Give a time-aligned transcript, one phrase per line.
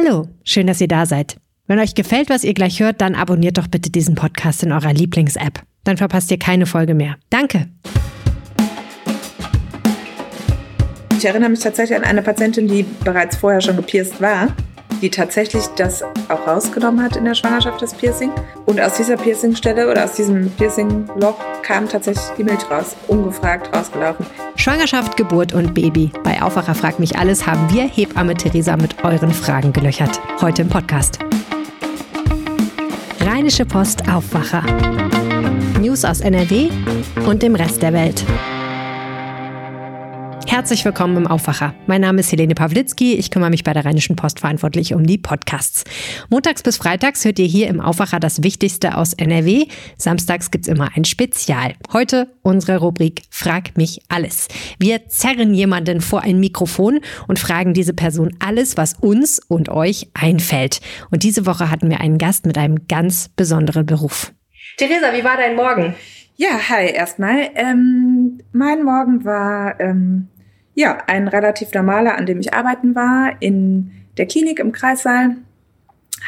[0.00, 1.38] Hallo, schön, dass ihr da seid.
[1.66, 4.92] Wenn euch gefällt, was ihr gleich hört, dann abonniert doch bitte diesen Podcast in eurer
[4.92, 5.62] Lieblings-App.
[5.82, 7.16] Dann verpasst ihr keine Folge mehr.
[7.30, 7.66] Danke.
[11.16, 14.54] Ich erinnere mich tatsächlich an eine Patientin, die bereits vorher schon gepierst war
[15.00, 18.30] die tatsächlich das auch rausgenommen hat in der Schwangerschaft, das Piercing.
[18.66, 24.26] Und aus dieser Piercingstelle oder aus diesem Piercingloch kam tatsächlich die Milch raus, ungefragt rausgelaufen.
[24.56, 26.10] Schwangerschaft, Geburt und Baby.
[26.24, 30.20] Bei Aufwacher fragt mich alles haben wir Hebamme Theresa mit euren Fragen gelöchert.
[30.40, 31.18] Heute im Podcast.
[33.20, 34.62] Rheinische Post Aufwacher.
[35.80, 36.68] News aus NRW
[37.26, 38.24] und dem Rest der Welt.
[40.48, 41.74] Herzlich willkommen im Aufwacher.
[41.86, 43.16] Mein Name ist Helene Pawlitzki.
[43.16, 45.84] Ich kümmere mich bei der Rheinischen Post verantwortlich um die Podcasts.
[46.30, 49.66] Montags bis freitags hört ihr hier im Aufwacher das Wichtigste aus NRW.
[49.98, 51.74] Samstags gibt's immer ein Spezial.
[51.92, 54.48] Heute unsere Rubrik Frag mich alles.
[54.78, 60.08] Wir zerren jemanden vor ein Mikrofon und fragen diese Person alles, was uns und euch
[60.14, 60.80] einfällt.
[61.10, 64.32] Und diese Woche hatten wir einen Gast mit einem ganz besonderen Beruf.
[64.78, 65.94] Theresa, wie war dein Morgen?
[66.36, 67.50] Ja, hi erstmal.
[67.54, 70.28] Ähm, mein Morgen war ähm,
[70.78, 75.30] ja, ein relativ normaler, an dem ich arbeiten war, in der Klinik im Kreissaal,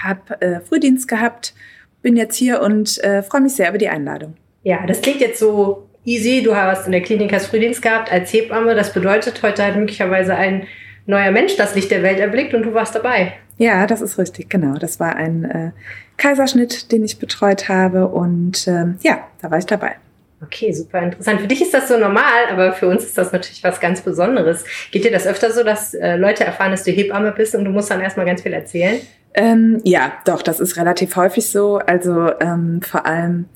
[0.03, 1.55] habe äh, Frühdienst gehabt,
[2.03, 4.35] bin jetzt hier und äh, freue mich sehr über die Einladung.
[4.65, 6.43] Ja, das klingt jetzt so easy.
[6.43, 8.75] Du hast in der Klinik hast Frühdienst gehabt als Hebamme.
[8.75, 10.67] Das bedeutet, heute hat möglicherweise ein
[11.07, 13.35] neuer Mensch das Licht der Welt erblickt und du warst dabei.
[13.57, 14.79] Ja, das ist richtig, genau.
[14.79, 15.71] Das war ein äh,
[16.17, 19.95] Kaiserschnitt, den ich betreut habe und äh, ja, da war ich dabei.
[20.43, 21.41] Okay, super interessant.
[21.41, 24.65] Für dich ist das so normal, aber für uns ist das natürlich was ganz Besonderes.
[24.91, 27.71] Geht dir das öfter so, dass äh, Leute erfahren, dass du Hebamme bist und du
[27.71, 29.01] musst dann erstmal ganz viel erzählen?
[29.35, 31.77] Ähm, ja, doch, das ist relativ häufig so.
[31.79, 33.47] Also ähm, vor allem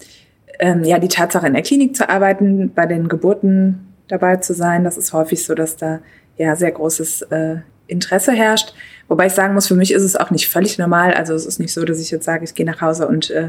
[0.59, 4.85] ähm, ja die Tatsache in der Klinik zu arbeiten, bei den Geburten dabei zu sein,
[4.85, 6.01] das ist häufig so, dass da
[6.37, 8.75] ja sehr großes äh, Interesse herrscht.
[9.09, 11.15] Wobei ich sagen muss, für mich ist es auch nicht völlig normal.
[11.15, 13.49] Also es ist nicht so, dass ich jetzt sage, ich gehe nach Hause und äh,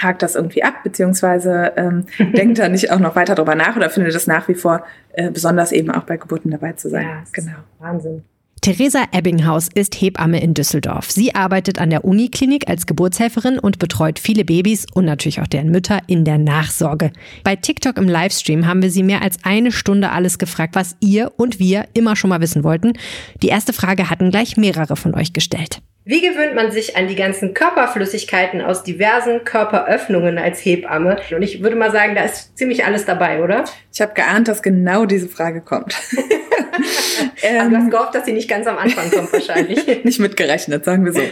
[0.00, 2.06] hakt das irgendwie ab, beziehungsweise ähm,
[2.36, 5.30] denkt da nicht auch noch weiter drüber nach oder findet es nach wie vor äh,
[5.30, 7.06] besonders eben auch bei Geburten dabei zu sein.
[7.06, 7.56] Ja, genau.
[7.78, 8.22] Wahnsinn.
[8.64, 11.10] Theresa Ebbinghaus ist Hebamme in Düsseldorf.
[11.10, 15.70] Sie arbeitet an der Uniklinik als Geburtshelferin und betreut viele Babys und natürlich auch deren
[15.70, 17.12] Mütter in der Nachsorge.
[17.42, 21.32] Bei TikTok im Livestream haben wir sie mehr als eine Stunde alles gefragt, was ihr
[21.36, 22.94] und wir immer schon mal wissen wollten.
[23.42, 25.82] Die erste Frage hatten gleich mehrere von euch gestellt.
[26.06, 31.16] Wie gewöhnt man sich an die ganzen Körperflüssigkeiten aus diversen Körperöffnungen als Hebamme?
[31.34, 33.64] Und ich würde mal sagen, da ist ziemlich alles dabei, oder?
[33.90, 35.96] Ich habe geahnt, dass genau diese Frage kommt.
[37.42, 39.86] ähm, Aber du hast gehofft, dass sie nicht ganz am Anfang kommt, wahrscheinlich.
[40.04, 41.22] nicht mitgerechnet, sagen wir so.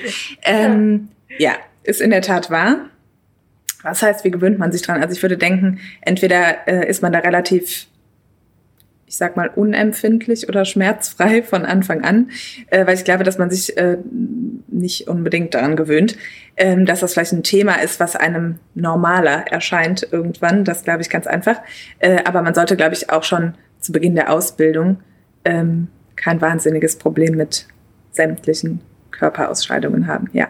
[0.43, 1.53] Ähm, ja,
[1.83, 2.89] ist in der Tat wahr.
[3.83, 5.03] Was heißt, wie gewöhnt man sich dran?
[5.03, 7.89] Also ich würde denken, entweder äh, ist man da relativ
[9.13, 12.31] ich sag mal, unempfindlich oder schmerzfrei von Anfang an,
[12.69, 13.99] äh, weil ich glaube, dass man sich äh,
[14.69, 16.17] nicht unbedingt daran gewöhnt,
[16.57, 20.65] ähm, dass das vielleicht ein Thema ist, was einem normaler erscheint irgendwann.
[20.65, 21.61] Das glaube ich ganz einfach.
[21.99, 25.01] Äh, aber man sollte, glaube ich, auch schon zu Beginn der Ausbildung
[25.45, 27.67] ähm, kein wahnsinniges Problem mit
[28.13, 28.81] sämtlichen
[29.11, 30.31] Körperausscheidungen haben.
[30.33, 30.49] Ja.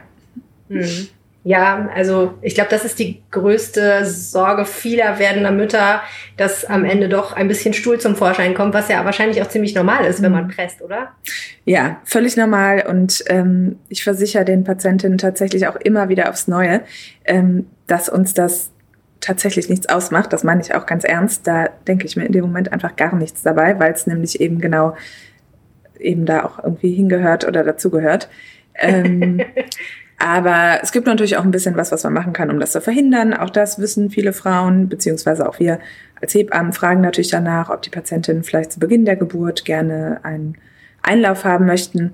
[0.68, 1.08] Mhm.
[1.44, 6.00] Ja, also ich glaube, das ist die größte Sorge vieler werdender Mütter,
[6.36, 9.74] dass am Ende doch ein bisschen Stuhl zum Vorschein kommt, was ja wahrscheinlich auch ziemlich
[9.74, 10.50] normal ist, wenn man mhm.
[10.50, 11.08] presst, oder?
[11.64, 12.84] Ja, völlig normal.
[12.88, 16.82] Und ähm, ich versichere den Patientinnen tatsächlich auch immer wieder aufs Neue,
[17.24, 18.70] ähm, dass uns das
[19.20, 20.32] tatsächlich nichts ausmacht.
[20.32, 21.48] Das meine ich auch ganz ernst.
[21.48, 24.60] Da denke ich mir in dem Moment einfach gar nichts dabei, weil es nämlich eben
[24.60, 24.94] genau
[25.98, 28.28] eben da auch irgendwie hingehört oder dazugehört.
[28.76, 29.40] Ähm,
[30.24, 32.80] Aber es gibt natürlich auch ein bisschen was, was man machen kann, um das zu
[32.80, 33.34] verhindern.
[33.34, 35.80] Auch das wissen viele Frauen, beziehungsweise auch wir
[36.20, 40.56] als Hebammen fragen natürlich danach, ob die Patientinnen vielleicht zu Beginn der Geburt gerne einen
[41.02, 42.12] Einlauf haben möchten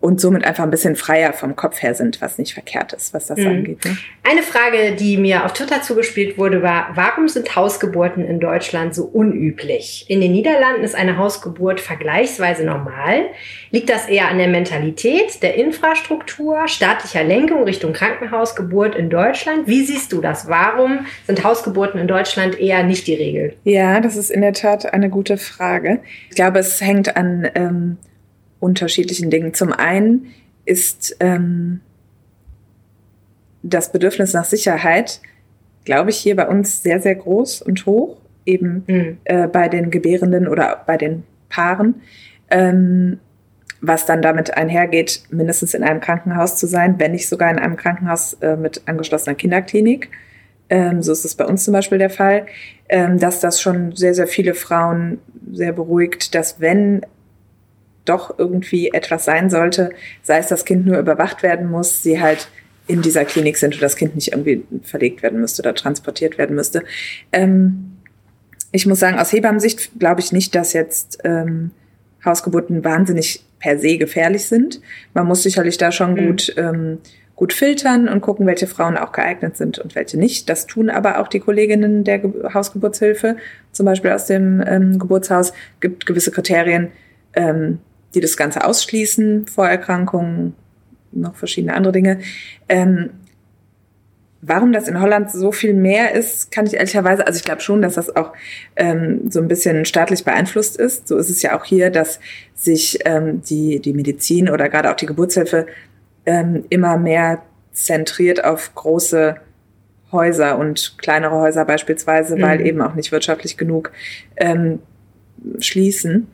[0.00, 3.26] und somit einfach ein bisschen freier vom Kopf her sind, was nicht verkehrt ist, was
[3.26, 3.46] das mhm.
[3.46, 3.84] angeht.
[3.84, 3.96] Ne?
[4.22, 9.04] Eine Frage, die mir auf Twitter zugespielt wurde, war, warum sind Hausgeburten in Deutschland so
[9.04, 10.06] unüblich?
[10.08, 13.26] In den Niederlanden ist eine Hausgeburt vergleichsweise normal.
[13.70, 19.66] Liegt das eher an der Mentalität, der Infrastruktur, staatlicher Lenkung Richtung Krankenhausgeburt in Deutschland?
[19.66, 20.48] Wie siehst du das?
[20.48, 23.54] Warum sind Hausgeburten in Deutschland eher nicht die Regel?
[23.64, 26.00] Ja, das ist in der Tat eine gute Frage.
[26.30, 27.98] Ich glaube, es hängt an ähm,
[28.60, 29.54] unterschiedlichen Dingen.
[29.54, 30.26] Zum einen
[30.64, 31.80] ist ähm,
[33.62, 35.20] das Bedürfnis nach Sicherheit,
[35.84, 39.18] glaube ich, hier bei uns sehr, sehr groß und hoch, eben mhm.
[39.24, 42.02] äh, bei den Gebärenden oder bei den Paaren.
[42.50, 43.18] Ähm,
[43.80, 47.76] was dann damit einhergeht, mindestens in einem Krankenhaus zu sein, wenn nicht sogar in einem
[47.76, 50.10] Krankenhaus äh, mit angeschlossener Kinderklinik.
[50.68, 52.46] Ähm, so ist es bei uns zum Beispiel der Fall,
[52.88, 55.18] ähm, dass das schon sehr, sehr viele Frauen
[55.50, 57.00] sehr beruhigt, dass wenn
[58.04, 59.90] doch irgendwie etwas sein sollte,
[60.22, 62.48] sei es das Kind nur überwacht werden muss, sie halt
[62.86, 66.56] in dieser Klinik sind und das Kind nicht irgendwie verlegt werden müsste oder transportiert werden
[66.56, 66.82] müsste.
[67.32, 67.96] Ähm,
[68.72, 71.70] ich muss sagen, aus Hebammensicht glaube ich nicht, dass jetzt ähm,
[72.24, 74.80] Hausgeburten wahnsinnig per se gefährlich sind.
[75.14, 76.26] Man muss sicherlich da schon mhm.
[76.26, 76.98] gut, ähm,
[77.36, 80.48] gut filtern und gucken, welche Frauen auch geeignet sind und welche nicht.
[80.48, 83.36] Das tun aber auch die Kolleginnen der Ge Hausgeburtshilfe,
[83.72, 86.88] zum Beispiel aus dem ähm, Geburtshaus, gibt gewisse Kriterien,
[87.34, 87.78] ähm,
[88.14, 90.54] die das Ganze ausschließen, Vorerkrankungen,
[91.12, 92.20] noch verschiedene andere Dinge.
[92.68, 93.10] Ähm,
[94.42, 97.82] Warum das in Holland so viel mehr ist, kann ich ehrlicherweise, also ich glaube schon,
[97.82, 98.32] dass das auch
[98.74, 101.06] ähm, so ein bisschen staatlich beeinflusst ist.
[101.06, 102.20] So ist es ja auch hier, dass
[102.54, 105.66] sich ähm, die, die Medizin oder gerade auch die Geburtshilfe
[106.24, 107.42] ähm, immer mehr
[107.72, 109.36] zentriert auf große
[110.10, 112.42] Häuser und kleinere Häuser beispielsweise, mhm.
[112.42, 113.92] weil eben auch nicht wirtschaftlich genug
[114.36, 114.78] ähm,
[115.58, 116.28] schließen.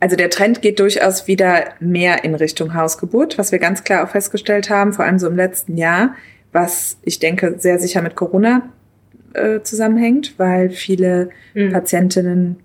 [0.00, 4.10] Also der Trend geht durchaus wieder mehr in Richtung Hausgeburt, was wir ganz klar auch
[4.10, 6.14] festgestellt haben, vor allem so im letzten Jahr
[6.54, 8.70] was ich denke sehr sicher mit Corona
[9.34, 11.72] äh, zusammenhängt, weil viele mhm.
[11.72, 12.56] Patientinnen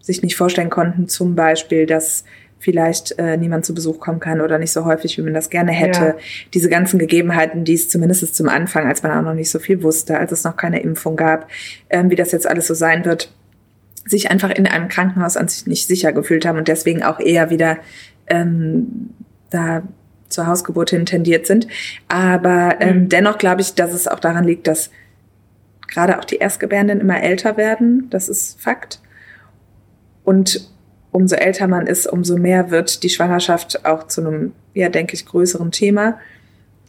[0.00, 2.24] sich nicht vorstellen konnten, zum Beispiel, dass
[2.60, 5.72] vielleicht äh, niemand zu Besuch kommen kann oder nicht so häufig, wie man das gerne
[5.72, 6.00] hätte.
[6.00, 6.16] Ja.
[6.52, 9.82] Diese ganzen Gegebenheiten, die es zumindest zum Anfang, als man auch noch nicht so viel
[9.82, 11.48] wusste, als es noch keine Impfung gab,
[11.88, 13.32] ähm, wie das jetzt alles so sein wird,
[14.08, 17.50] sich einfach in einem Krankenhaus an sich nicht sicher gefühlt haben und deswegen auch eher
[17.50, 17.78] wieder
[18.26, 19.10] ähm,
[19.50, 19.82] da
[20.28, 21.66] zur Hausgeburt hin tendiert sind.
[22.08, 23.08] Aber ähm, mhm.
[23.08, 24.90] dennoch glaube ich, dass es auch daran liegt, dass
[25.86, 28.08] gerade auch die Erstgebärenden immer älter werden.
[28.10, 29.00] Das ist Fakt.
[30.24, 30.70] Und
[31.10, 35.24] umso älter man ist, umso mehr wird die Schwangerschaft auch zu einem, ja, denke ich,
[35.24, 36.18] größeren Thema.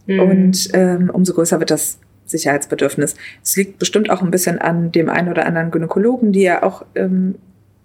[0.05, 0.19] Mhm.
[0.19, 3.15] Und ähm, umso größer wird das Sicherheitsbedürfnis.
[3.43, 6.85] Es liegt bestimmt auch ein bisschen an dem einen oder anderen Gynäkologen, die ja auch
[6.95, 7.35] ähm,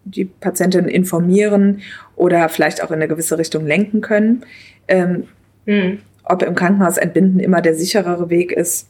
[0.04, 1.80] die Patientin informieren
[2.14, 4.44] oder vielleicht auch in eine gewisse Richtung lenken können.
[4.86, 5.24] Ähm,
[5.66, 5.98] Mhm.
[6.24, 8.88] Ob im Krankenhaus entbinden immer der sicherere Weg ist,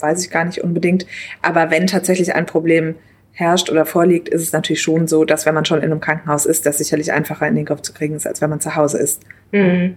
[0.00, 1.06] weiß ich gar nicht unbedingt.
[1.42, 2.94] Aber wenn tatsächlich ein Problem
[3.32, 6.46] herrscht oder vorliegt, ist es natürlich schon so, dass wenn man schon in einem Krankenhaus
[6.46, 8.98] ist, das sicherlich einfacher in den Griff zu kriegen ist, als wenn man zu Hause
[8.98, 9.22] ist.
[9.52, 9.96] Mhm.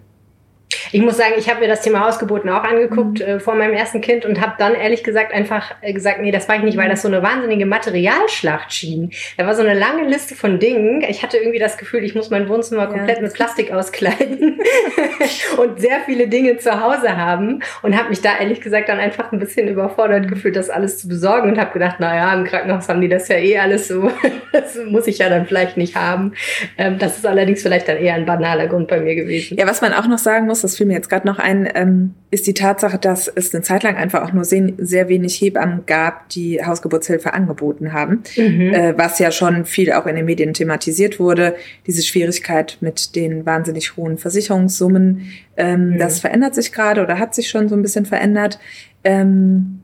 [0.92, 3.26] Ich muss sagen, ich habe mir das Thema Hausgeburten auch angeguckt mhm.
[3.26, 6.48] äh, vor meinem ersten Kind und habe dann ehrlich gesagt einfach äh, gesagt, nee, das
[6.48, 9.12] war ich nicht, weil das so eine wahnsinnige Materialschlacht schien.
[9.38, 11.04] Da war so eine lange Liste von Dingen.
[11.08, 12.88] Ich hatte irgendwie das Gefühl, ich muss mein Wohnzimmer ja.
[12.88, 14.60] komplett mit Plastik auskleiden
[15.58, 19.32] und sehr viele Dinge zu Hause haben und habe mich da ehrlich gesagt dann einfach
[19.32, 23.02] ein bisschen überfordert gefühlt, das alles zu besorgen und habe gedacht, naja, im Krankenhaus haben
[23.02, 24.12] die das ja eh alles so.
[24.52, 26.34] das muss ich ja dann vielleicht nicht haben.
[26.78, 29.58] Ähm, das ist allerdings vielleicht dann eher ein banaler Grund bei mir gewesen.
[29.58, 32.14] Ja, was man auch noch sagen muss, das fiel mir jetzt gerade noch ein, ähm,
[32.30, 35.86] ist die Tatsache, dass es eine Zeit lang einfach auch nur sehr, sehr wenig Hebammen
[35.86, 38.74] gab, die Hausgeburtshilfe angeboten haben, mhm.
[38.74, 41.56] äh, was ja schon viel auch in den Medien thematisiert wurde.
[41.88, 45.98] Diese Schwierigkeit mit den wahnsinnig hohen Versicherungssummen, ähm, mhm.
[45.98, 48.60] das verändert sich gerade oder hat sich schon so ein bisschen verändert.
[49.06, 49.80] Ähm,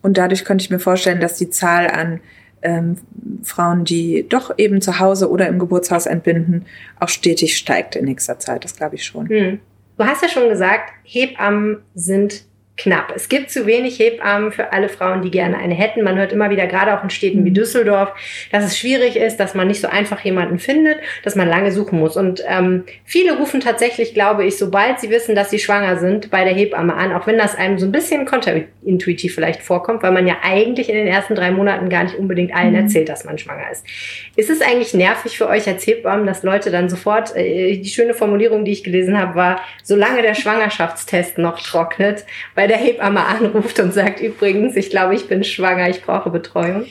[0.00, 2.20] und dadurch könnte ich mir vorstellen, dass die Zahl an
[2.62, 2.96] ähm,
[3.42, 6.66] Frauen, die doch eben zu Hause oder im Geburtshaus entbinden,
[6.98, 8.64] auch stetig steigt in nächster Zeit.
[8.64, 9.26] Das glaube ich schon.
[9.26, 9.60] Mhm.
[9.96, 12.44] Du hast ja schon gesagt, Hebammen sind
[12.76, 13.12] knapp.
[13.14, 16.02] Es gibt zu wenig Hebammen für alle Frauen, die gerne eine hätten.
[16.02, 17.54] Man hört immer wieder, gerade auch in Städten wie mhm.
[17.54, 18.12] Düsseldorf,
[18.50, 22.00] dass es schwierig ist, dass man nicht so einfach jemanden findet, dass man lange suchen
[22.00, 22.16] muss.
[22.16, 26.42] Und ähm, viele rufen tatsächlich, glaube ich, sobald sie wissen, dass sie schwanger sind, bei
[26.42, 30.26] der Hebamme an, auch wenn das einem so ein bisschen konterintuitiv vielleicht vorkommt, weil man
[30.26, 32.80] ja eigentlich in den ersten drei Monaten gar nicht unbedingt allen mhm.
[32.80, 33.86] erzählt, dass man schwanger ist.
[34.34, 38.14] Ist es eigentlich nervig für euch als Hebammen, dass Leute dann sofort, äh, die schöne
[38.14, 42.24] Formulierung, die ich gelesen habe, war, solange der Schwangerschaftstest noch trocknet,
[42.56, 46.30] weil bei der Hebamme anruft und sagt, übrigens, ich glaube, ich bin schwanger, ich brauche
[46.30, 46.86] Betreuung?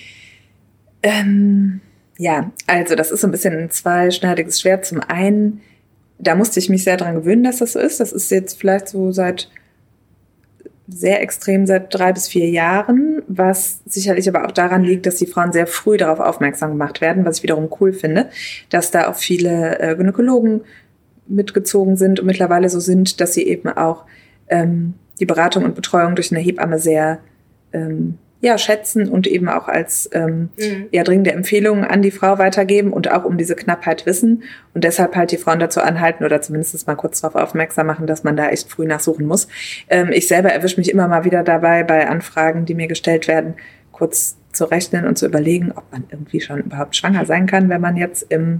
[1.02, 1.82] Ähm,
[2.20, 4.86] ja, also das ist so ein bisschen ein zweischneidiges Schwert.
[4.86, 5.62] Zum einen,
[6.20, 8.00] da musste ich mich sehr dran gewöhnen, dass das so ist.
[8.00, 9.50] Das ist jetzt vielleicht so seit
[10.88, 15.26] sehr extrem seit drei bis vier Jahren, was sicherlich aber auch daran liegt, dass die
[15.26, 18.30] Frauen sehr früh darauf aufmerksam gemacht werden, was ich wiederum cool finde,
[18.70, 20.62] dass da auch viele äh, Gynäkologen
[21.26, 24.06] mitgezogen sind und mittlerweile so sind, dass sie eben auch
[24.50, 27.20] ähm, die Beratung und Betreuung durch eine Hebamme sehr
[27.72, 30.88] ähm, ja, schätzen und eben auch als ähm, mhm.
[30.92, 34.44] eher dringende Empfehlungen an die Frau weitergeben und auch um diese Knappheit wissen
[34.74, 38.26] und deshalb halt die Frauen dazu anhalten oder zumindest mal kurz darauf aufmerksam machen, dass
[38.26, 39.48] man da echt früh nachsuchen muss.
[39.88, 43.54] Ähm, ich selber erwische mich immer mal wieder dabei, bei Anfragen, die mir gestellt werden,
[43.94, 47.80] kurz zu rechnen und zu überlegen, ob man irgendwie schon überhaupt schwanger sein kann, wenn
[47.80, 48.60] man jetzt im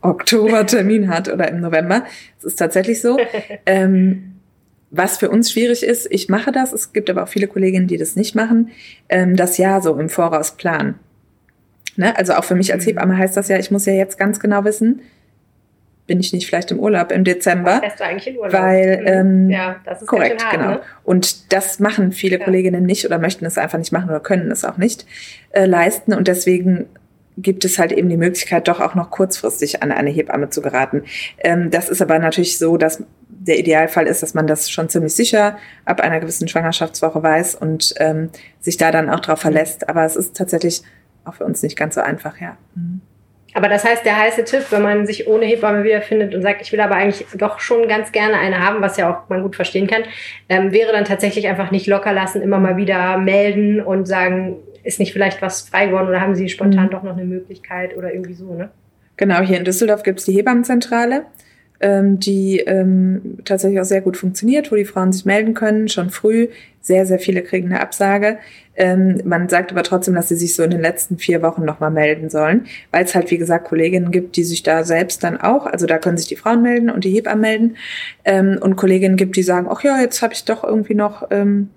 [0.00, 2.02] Oktober Termin hat oder im November.
[2.38, 3.16] Es ist tatsächlich so.
[3.66, 4.29] Ähm,
[4.90, 7.96] was für uns schwierig ist, ich mache das, es gibt aber auch viele Kolleginnen, die
[7.96, 8.70] das nicht machen,
[9.08, 10.96] ähm, das Jahr so im Voraus planen.
[11.96, 12.16] Ne?
[12.16, 12.90] Also auch für mich als mhm.
[12.90, 15.02] Hebamme heißt das ja, ich muss ja jetzt ganz genau wissen,
[16.06, 17.80] bin ich nicht vielleicht im Urlaub im Dezember?
[17.96, 18.52] Du eigentlich in Urlaub?
[18.52, 20.70] Weil, ähm, ja, das ist korrekt, hart, genau.
[20.70, 20.80] Ne?
[21.04, 22.44] Und das machen viele Ja.
[22.44, 25.06] Kolleginnen nicht oder möchten es einfach nicht machen oder können es auch nicht
[25.52, 26.12] äh, leisten.
[26.12, 26.86] Und deswegen
[27.38, 31.04] gibt es halt eben die Möglichkeit, doch auch noch kurzfristig an eine Hebamme zu geraten.
[31.38, 35.14] Ähm, das ist aber natürlich so, dass der Idealfall ist, dass man das schon ziemlich
[35.14, 39.88] sicher ab einer gewissen Schwangerschaftswoche weiß und ähm, sich da dann auch drauf verlässt.
[39.88, 40.82] Aber es ist tatsächlich
[41.24, 42.56] auch für uns nicht ganz so einfach, ja.
[42.74, 43.00] Mhm.
[43.52, 46.72] Aber das heißt, der heiße Tipp, wenn man sich ohne Hebamme wiederfindet und sagt, ich
[46.72, 49.88] will aber eigentlich doch schon ganz gerne eine haben, was ja auch man gut verstehen
[49.88, 50.04] kann,
[50.48, 54.98] ähm, wäre dann tatsächlich einfach nicht locker lassen, immer mal wieder melden und sagen, ist
[54.98, 56.90] nicht vielleicht was frei geworden oder haben Sie spontan Mhm.
[56.90, 58.70] doch noch eine Möglichkeit oder irgendwie so, ne?
[59.16, 61.26] Genau, hier in Düsseldorf gibt es die Hebammenzentrale,
[61.80, 66.10] ähm, die ähm, tatsächlich auch sehr gut funktioniert, wo die Frauen sich melden können, schon
[66.10, 66.48] früh.
[66.80, 68.38] Sehr, sehr viele kriegen eine Absage.
[68.76, 71.90] Ähm, man sagt aber trotzdem, dass sie sich so in den letzten vier Wochen nochmal
[71.90, 75.66] melden sollen, weil es halt, wie gesagt, Kolleginnen gibt, die sich da selbst dann auch,
[75.66, 77.76] also da können sich die Frauen melden und die Hebammen melden
[78.24, 81.68] ähm, und Kolleginnen gibt, die sagen, ach ja, jetzt habe ich doch irgendwie noch ähm,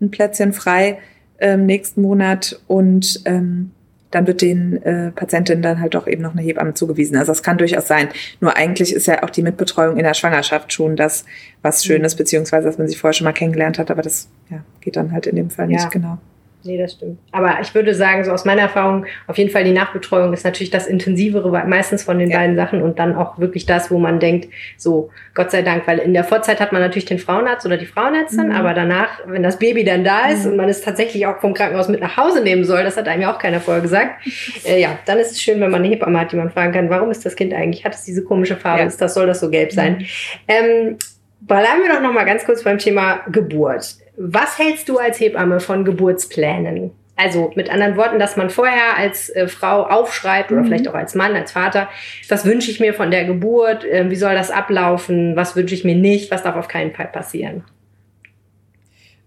[0.00, 0.98] ein Plätzchen frei
[1.40, 3.70] ähm, nächsten Monat und ähm,
[4.12, 7.16] dann wird den äh, Patientinnen dann halt doch eben noch eine Hebamme zugewiesen.
[7.16, 8.08] Also das kann durchaus sein.
[8.40, 11.24] Nur eigentlich ist ja auch die Mitbetreuung in der Schwangerschaft schon das,
[11.60, 12.18] was Schönes, Mhm.
[12.18, 15.26] beziehungsweise dass man sich vorher schon mal kennengelernt hat, aber das ja, geht dann halt
[15.26, 15.76] in dem Fall Ja.
[15.78, 16.18] nicht genau.
[16.66, 17.18] Nee, das stimmt.
[17.32, 20.70] Aber ich würde sagen, so aus meiner Erfahrung, auf jeden Fall die Nachbetreuung ist natürlich
[20.70, 22.38] das Intensivere meistens von den Ja.
[22.38, 25.98] beiden Sachen und dann auch wirklich das, wo man denkt, so, Gott sei Dank, weil
[25.98, 28.54] in der Vorzeit hat man natürlich den Frauenarzt oder die Frauenärztin, Mhm.
[28.56, 30.50] aber danach, wenn das Baby dann da ist Mhm.
[30.52, 33.22] und man es tatsächlich auch vom Krankenhaus mit nach Hause nehmen soll, das hat einem
[33.22, 34.24] ja auch keiner vorher gesagt,
[34.66, 36.90] äh, ja, dann ist es schön, wenn man eine Hebamme hat, die man fragen kann,
[36.90, 38.86] warum ist das Kind eigentlich, hat es diese komische Farbe, Ja.
[38.86, 39.98] ist das, soll das so gelb sein?
[39.98, 40.06] Mhm.
[40.48, 40.96] Ähm,
[41.40, 43.96] bleiben wir doch noch mal ganz kurz beim Thema Geburt.
[44.16, 46.90] Was hältst du als Hebamme von Geburtsplänen?
[47.18, 50.66] Also mit anderen Worten, dass man vorher als äh, Frau aufschreibt oder Mhm.
[50.66, 51.88] vielleicht auch als Mann, als Vater,
[52.28, 55.84] was wünsche ich mir von der Geburt, äh, wie soll das ablaufen, was wünsche ich
[55.84, 57.64] mir nicht, was darf auf keinen Fall passieren.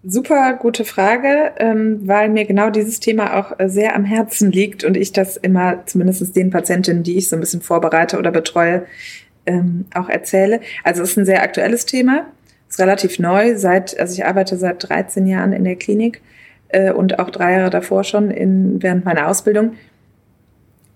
[0.03, 4.83] Super gute Frage, ähm, weil mir genau dieses Thema auch äh, sehr am Herzen liegt
[4.85, 8.85] und ich das immer zumindest den Patientinnen, die ich so ein bisschen vorbereite oder betreue,
[9.45, 10.61] ähm, auch erzähle.
[10.83, 12.27] Also es ist ein sehr aktuelles Thema,
[12.69, 13.57] ist relativ neu.
[13.57, 16.21] Seit, also ich arbeite seit 13 Jahren in der Klinik
[16.69, 19.73] äh, und auch drei Jahre davor schon in, während meiner Ausbildung.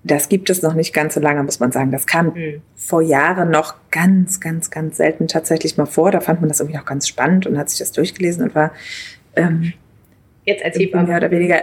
[0.05, 1.91] Das gibt es noch nicht ganz so lange, muss man sagen.
[1.91, 2.35] Das kam
[2.75, 6.11] vor Jahren noch ganz, ganz, ganz selten tatsächlich mal vor.
[6.11, 8.73] Da fand man das irgendwie noch ganz spannend und hat sich das durchgelesen und war
[9.37, 9.73] ähm,
[10.45, 11.17] Jetzt als irgendwie mehr Hebamme.
[11.17, 11.61] oder weniger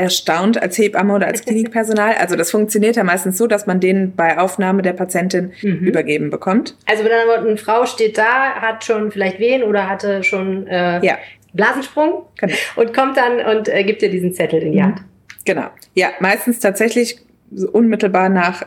[0.00, 2.14] erstaunt als Hebamme oder als Klinikpersonal.
[2.18, 5.78] Also das funktioniert ja meistens so, dass man den bei Aufnahme der Patientin Mhm.
[5.86, 6.76] übergeben bekommt.
[6.86, 11.04] Also anderen Worten, eine Frau steht da, hat schon vielleicht Wehen oder hatte schon äh,
[11.04, 11.18] Ja.
[11.52, 12.54] Blasensprung Genau.
[12.76, 14.84] und kommt dann und äh, gibt dir diesen Zettel in die Mhm.
[14.84, 15.00] Hand.
[15.44, 15.66] Genau.
[15.94, 17.18] Ja, meistens tatsächlich
[17.52, 18.66] so unmittelbar nach äh,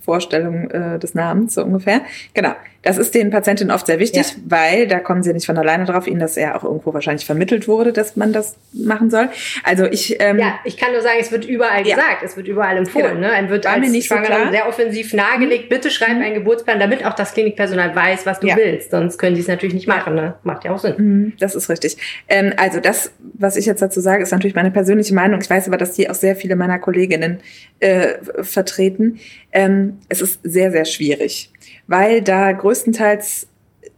[0.00, 2.00] Vorstellung äh, des Namens, so ungefähr.
[2.34, 2.52] Genau.
[2.82, 4.36] Das ist den Patientinnen oft sehr wichtig, Ja.
[4.46, 7.68] weil da kommen sie nicht von alleine drauf, ihnen das ja auch irgendwo wahrscheinlich vermittelt
[7.68, 9.28] wurde, dass man das machen soll.
[9.62, 11.94] Also ich, ähm, Ja, ich kann nur sagen, es wird überall Ja.
[11.94, 13.14] gesagt, es wird überall empfohlen.
[13.16, 13.28] Genau.
[13.28, 13.32] Ne?
[13.32, 14.16] Einem wird War mir als nicht so
[14.50, 18.56] sehr offensiv nahegelegt, bitte schreib einen Geburtsplan, damit auch das Klinikpersonal weiß, was du Ja.
[18.56, 18.90] willst.
[18.90, 20.14] Sonst können die es natürlich nicht machen.
[20.16, 20.34] Ne?
[20.42, 20.94] Macht ja auch Sinn.
[20.98, 21.96] Mhm, Das ist richtig.
[22.28, 25.40] Ähm, also das, was ich jetzt dazu sage, ist natürlich meine persönliche Meinung.
[25.40, 27.38] Ich weiß aber, dass die auch sehr viele meiner Kolleginnen
[27.80, 29.18] äh, vertreten.
[29.52, 31.50] Ähm, es ist sehr, sehr schwierig,
[31.86, 33.46] weil da größtenteils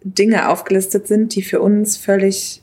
[0.02, 2.62] Dinge aufgelistet sind, die für uns völlig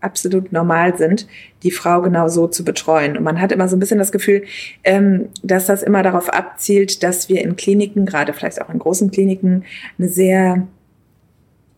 [0.00, 1.28] absolut normal sind,
[1.62, 3.16] die Frau genau so zu betreuen.
[3.16, 4.42] Und man hat immer so ein bisschen das Gefühl,
[4.82, 9.10] ähm, dass das immer darauf abzielt, dass wir in Kliniken, gerade vielleicht auch in großen
[9.12, 9.64] Kliniken,
[9.98, 10.66] eine sehr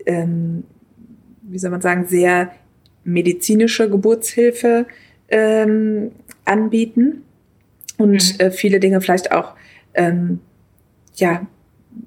[0.07, 0.65] ähm,
[1.43, 2.51] wie soll man sagen, sehr
[3.05, 4.87] medizinische Geburtshilfe
[5.29, 6.13] ähm,
[6.45, 7.23] anbieten
[7.99, 8.41] und Mhm.
[8.41, 9.55] äh, viele Dinge vielleicht auch
[11.15, 11.47] ja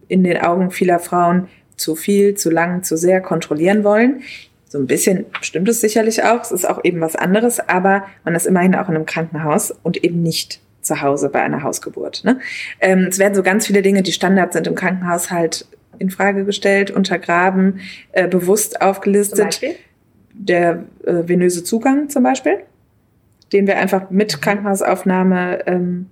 [0.08, 4.22] in den Augen vieler Frauen zu viel, zu lang, zu sehr kontrollieren wollen.
[4.68, 6.42] So ein bisschen stimmt es sicherlich auch.
[6.42, 10.04] Es ist auch eben was anderes, aber man ist immerhin auch in einem Krankenhaus und
[10.04, 12.24] eben nicht zu Hause bei einer Hausgeburt.
[12.24, 12.40] Ne?
[12.82, 15.66] Ähm, es werden so ganz viele Dinge, die Standard sind im Krankenhaus, halt
[16.00, 17.80] in Frage gestellt, untergraben,
[18.12, 19.46] äh, bewusst Zum aufgelistet.
[19.46, 19.76] Beispiel.
[20.34, 22.60] Der äh, venöse Zugang zum Beispiel,
[23.54, 26.10] den wir einfach mit Krankenhausaufnahme ähm,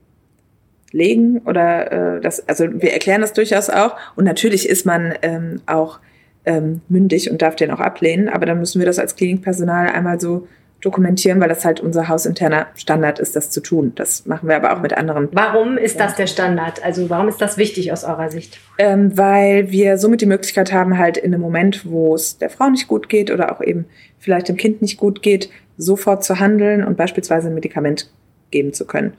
[0.92, 3.96] legen oder äh, das, also wir erklären das durchaus auch.
[4.16, 6.00] Und natürlich ist man ähm, auch
[6.46, 10.20] ähm, mündig und darf den auch ablehnen, aber dann müssen wir das als Klinikpersonal einmal
[10.20, 10.48] so
[10.82, 13.94] dokumentieren, weil das halt unser hausinterner Standard ist, das zu tun.
[13.96, 16.06] Das machen wir aber auch mit anderen Warum ist Ja.
[16.06, 16.84] das der Standard?
[16.86, 18.60] Also warum ist das wichtig aus eurer Sicht?
[18.78, 22.70] ähm, weil wir somit die Möglichkeit haben, halt in einem Moment, wo es der Frau
[22.70, 23.86] nicht gut geht oder auch eben
[24.20, 28.12] vielleicht dem Kind nicht gut geht, sofort zu handeln und beispielsweise ein Medikament
[28.52, 29.14] geben zu können.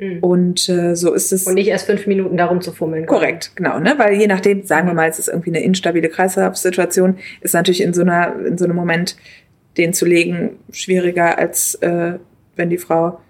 [0.00, 0.18] Mhm.
[0.20, 1.46] Und äh, so ist es.
[1.46, 3.06] Und nicht erst fünf Minuten darum zu fummeln.
[3.06, 3.78] Korrekt, genau.
[3.78, 3.94] Ne?
[3.98, 7.92] Weil je nachdem, sagen wir mal, es ist irgendwie eine instabile Kreislaufsituation, ist natürlich in
[7.92, 9.16] so einer, in so einem Moment
[9.76, 12.14] den zu legen schwieriger, als äh,
[12.56, 13.20] wenn die Frau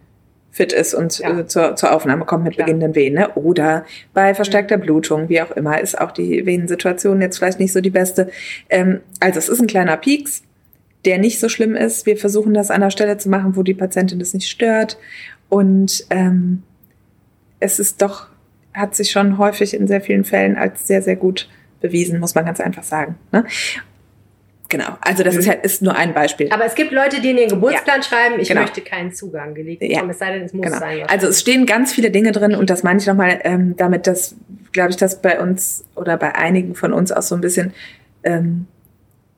[0.52, 1.40] fit ist und ja.
[1.40, 2.66] äh, zur, zur Aufnahme kommt mit Klar.
[2.66, 3.14] beginnenden Wehen.
[3.14, 3.30] Ne?
[3.34, 3.84] Oder
[4.14, 4.82] bei verstärkter mhm.
[4.82, 8.30] Blutung, wie auch immer, ist auch die Venensituation jetzt vielleicht nicht so die beste.
[8.68, 10.42] Ähm, also es ist ein kleiner Pieks,
[11.04, 12.04] der nicht so schlimm ist.
[12.06, 14.98] Wir versuchen das an der Stelle zu machen, wo die Patientin das nicht stört.
[15.50, 16.62] Und ähm,
[17.58, 18.28] es ist doch,
[18.72, 21.48] hat sich schon häufig in sehr vielen Fällen als sehr, sehr gut
[21.82, 23.16] bewiesen, muss man ganz einfach sagen.
[23.32, 23.44] Ne?
[24.70, 25.40] Genau, also das mhm.
[25.40, 26.48] ist, halt, ist nur ein Beispiel.
[26.52, 28.02] Aber es gibt Leute, die in ihren Geburtsplan ja.
[28.02, 28.60] schreiben, ich genau.
[28.60, 30.10] möchte keinen Zugang gelegt bekommen, ja.
[30.10, 30.78] es sei denn, es muss genau.
[30.78, 31.02] sein.
[31.08, 34.36] Also es stehen ganz viele Dinge drin und das meine ich nochmal ähm, damit, dass,
[34.70, 37.74] glaube ich, dass bei uns oder bei einigen von uns auch so ein bisschen
[38.22, 38.68] ähm,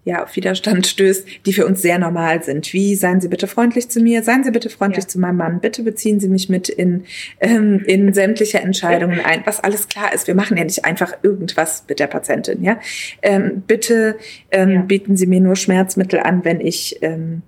[0.05, 2.73] ja, auf Widerstand stößt, die für uns sehr normal sind.
[2.73, 5.09] Wie, seien Sie bitte freundlich zu mir, seien Sie bitte freundlich ja.
[5.09, 7.05] zu meinem Mann, bitte beziehen Sie mich mit in,
[7.41, 10.27] ähm, in sämtliche Entscheidungen ein, was alles klar ist.
[10.27, 12.81] Wir machen ja nicht einfach irgendwas mit der Patientin, ja.
[13.23, 14.17] Ähm, bitte
[14.51, 14.83] ähm, ja.
[14.83, 17.43] bieten Sie mir nur Schmerzmittel an, wenn ich ähm,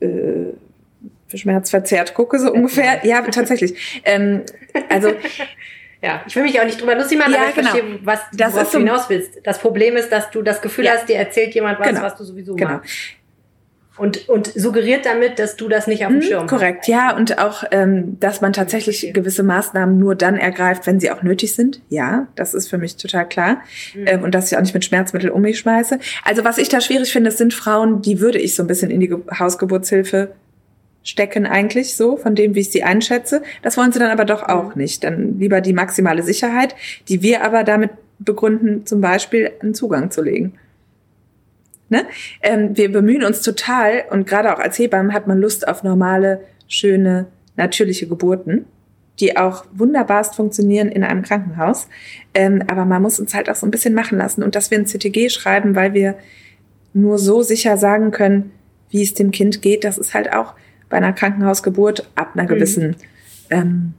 [0.00, 0.52] äh,
[1.36, 3.00] schmerzverzerrt gucke, so ungefähr.
[3.04, 4.02] Ja, tatsächlich.
[4.04, 4.42] Ähm,
[4.90, 5.08] also
[6.04, 7.70] ja, ich will mich auch nicht drüber lustig machen, ja, aber ich genau.
[7.70, 9.40] verstehe, was das du so hinaus willst.
[9.42, 10.92] Das Problem ist, dass du das Gefühl ja.
[10.92, 12.02] hast, dir erzählt jemand was, genau.
[12.02, 12.72] was du sowieso genau.
[12.72, 12.90] machst.
[13.96, 16.80] Und, und suggeriert damit, dass du das nicht auf dem mhm, Schirm korrekt.
[16.80, 16.86] hast.
[16.86, 17.16] Korrekt, ja.
[17.16, 21.54] Und auch, ähm, dass man tatsächlich gewisse Maßnahmen nur dann ergreift, wenn sie auch nötig
[21.54, 21.80] sind.
[21.90, 23.62] Ja, das ist für mich total klar.
[23.94, 24.06] Mhm.
[24.06, 26.00] Ähm, und dass ich auch nicht mit Schmerzmitteln um mich schmeiße.
[26.24, 28.98] Also was ich da schwierig finde, sind Frauen, die würde ich so ein bisschen in
[28.98, 30.34] die Hausgeburtshilfe
[31.04, 33.42] stecken eigentlich so, von dem, wie ich sie einschätze.
[33.62, 34.82] Das wollen sie dann aber doch auch mhm.
[34.82, 35.04] nicht.
[35.04, 36.74] Dann lieber die maximale Sicherheit,
[37.08, 40.54] die wir aber damit begründen, zum Beispiel einen Zugang zu legen.
[41.90, 42.06] Ne?
[42.42, 46.40] Ähm, wir bemühen uns total und gerade auch als Hebammen hat man Lust auf normale,
[46.66, 48.64] schöne, natürliche Geburten,
[49.20, 51.88] die auch wunderbarst funktionieren in einem Krankenhaus.
[52.32, 54.78] Ähm, aber man muss uns halt auch so ein bisschen machen lassen und dass wir
[54.78, 56.16] ein CTG schreiben, weil wir
[56.94, 58.52] nur so sicher sagen können,
[58.90, 60.54] wie es dem Kind geht, das ist halt auch
[60.94, 62.48] bei einer Krankenhausgeburt ab einer mhm.
[62.48, 62.96] gewissen
[63.50, 63.94] ähm,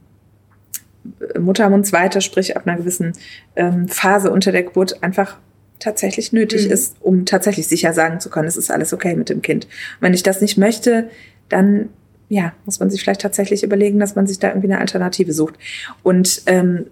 [1.38, 3.12] Muttermundsweite, sprich ab einer gewissen
[3.54, 5.36] ähm, Phase unter der Geburt einfach
[5.78, 6.72] tatsächlich nötig mhm.
[6.72, 9.66] ist, um tatsächlich sicher sagen zu können, es ist alles okay mit dem Kind.
[9.66, 11.10] Und wenn ich das nicht möchte,
[11.50, 11.90] dann
[12.30, 15.56] ja, muss man sich vielleicht tatsächlich überlegen, dass man sich da irgendwie eine Alternative sucht.
[16.02, 16.86] Und ähm,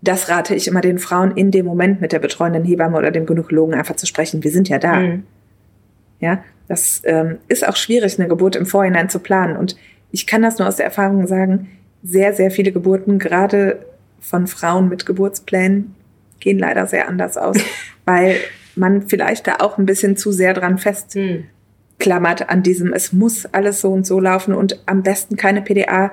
[0.00, 3.26] das rate ich immer den Frauen in dem Moment mit der betreuenden Hebamme oder dem
[3.26, 4.44] Gynäkologen einfach zu sprechen.
[4.44, 5.00] Wir sind ja da.
[5.00, 5.24] Mhm.
[6.20, 9.56] Ja, das ähm, ist auch schwierig, eine Geburt im Vorhinein zu planen.
[9.56, 9.76] Und
[10.10, 11.68] ich kann das nur aus der Erfahrung sagen,
[12.02, 13.84] sehr, sehr viele Geburten, gerade
[14.20, 15.94] von Frauen mit Geburtsplänen,
[16.40, 17.56] gehen leider sehr anders aus,
[18.04, 18.36] weil
[18.76, 23.80] man vielleicht da auch ein bisschen zu sehr dran festklammert an diesem, es muss alles
[23.80, 26.12] so und so laufen und am besten keine PDA.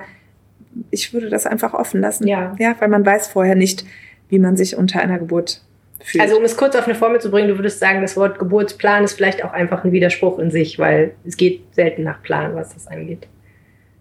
[0.90, 2.26] Ich würde das einfach offen lassen.
[2.26, 2.54] Ja.
[2.58, 3.84] Ja, weil man weiß vorher nicht,
[4.28, 5.62] wie man sich unter einer Geburt
[6.06, 6.22] fühlt.
[6.22, 9.04] Also um es kurz auf eine Formel zu bringen, du würdest sagen, das Wort Geburtsplan
[9.04, 12.74] ist vielleicht auch einfach ein Widerspruch in sich, weil es geht selten nach Plan, was
[12.74, 13.26] das angeht.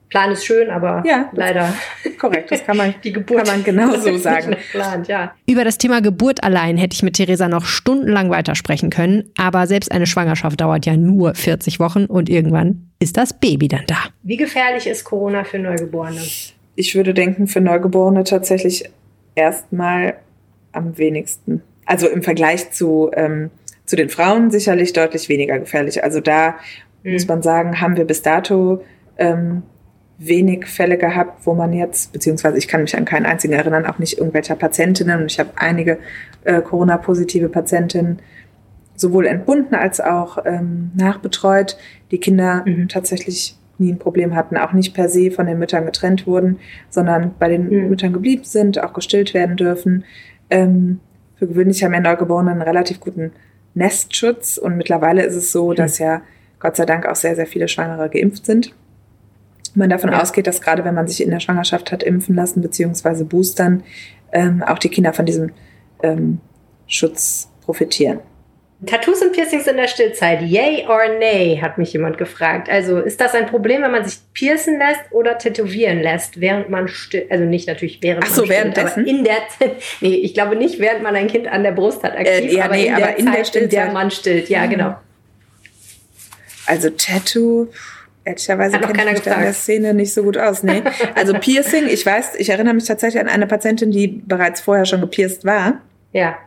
[0.10, 1.74] Plan ist schön, aber ja, leider.
[2.20, 4.52] Korrekt, das kann man, die Geburt kann man genauso sagen.
[4.52, 5.34] Geplant, ja.
[5.48, 9.92] Über das Thema Geburt allein hätte ich mit Theresa noch stundenlang weitersprechen können, aber selbst
[9.92, 13.98] eine Schwangerschaft dauert ja nur 40 Wochen und irgendwann ist das Baby dann da.
[14.22, 16.22] Wie gefährlich ist Corona für Neugeborene?
[16.76, 18.86] Ich würde denken, für Neugeborene tatsächlich
[19.34, 20.16] erstmal
[20.72, 23.52] am wenigsten also im Vergleich zu, ähm,
[23.86, 26.04] zu den Frauen sicherlich deutlich weniger gefährlich.
[26.04, 26.56] Also da
[27.04, 27.14] mhm.
[27.14, 28.84] muss man sagen, haben wir bis dato
[29.18, 29.64] ähm,
[30.18, 34.00] wenig Fälle gehabt, wo man jetzt, beziehungsweise ich kann mich an keinen einzigen erinnern, auch
[34.00, 35.22] nicht irgendwelcher Patientinnen.
[35.22, 36.00] Und ich habe einige
[36.44, 38.20] äh, Corona-positive Patientinnen
[38.96, 41.78] sowohl entbunden als auch ähm, nachbetreut,
[42.12, 42.88] die Kinder mhm.
[42.88, 47.34] tatsächlich nie ein Problem hatten, auch nicht per se von den Müttern getrennt wurden, sondern
[47.38, 47.90] bei den mhm.
[47.90, 50.06] Müttern geblieben sind, auch gestillt werden dürfen.
[50.50, 51.02] Ähm,
[51.46, 53.32] für gewöhnlich haben ja Neugeborene einen relativ guten
[53.74, 55.76] Nestschutz und mittlerweile ist es so, mhm.
[55.76, 56.22] dass ja
[56.60, 58.74] Gott sei Dank auch sehr, sehr viele Schwangere geimpft sind.
[59.76, 60.22] Man davon ja.
[60.22, 63.84] ausgeht, dass gerade wenn man sich in der Schwangerschaft hat impfen lassen, beziehungsweise boostern,
[64.32, 65.52] ähm, auch die Kinder von diesem
[66.02, 66.40] ähm,
[66.88, 68.20] Schutz profitieren.
[68.86, 72.70] Tattoos und Piercings in der Stillzeit, yay or nay, hat mich jemand gefragt.
[72.70, 76.88] Also ist das ein Problem, wenn man sich piercen lässt oder tätowieren lässt, während man
[76.88, 77.32] stillt?
[77.32, 79.00] Also nicht natürlich während Ach so, man stillt, währenddessen?
[79.02, 79.38] aber in der
[80.02, 82.66] Nee, ich glaube nicht, während man ein Kind an der Brust hat aktiv, äh, ja,
[82.66, 83.74] aber, nee, in, aber der in Zeit, der Stillzeit.
[83.74, 84.50] in der man stillt.
[84.50, 84.70] Ja, mhm.
[84.70, 84.96] genau.
[86.66, 87.68] Also Tattoo,
[88.24, 90.64] ehrlicherweise kenne ich mich da in der Szene nicht so gut aus.
[90.64, 90.82] Nee.
[91.16, 95.02] Also Piercing, ich weiß, ich erinnere mich tatsächlich an eine Patientin, die bereits vorher schon
[95.02, 95.82] gepierst war.
[96.12, 96.38] Ja.